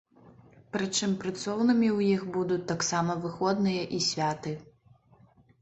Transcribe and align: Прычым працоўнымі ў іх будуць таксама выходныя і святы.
Прычым 0.77 1.11
працоўнымі 1.23 1.87
ў 1.97 2.15
іх 2.15 2.21
будуць 2.37 2.67
таксама 2.73 3.19
выходныя 3.27 3.83
і 3.99 4.01
святы. 4.09 4.59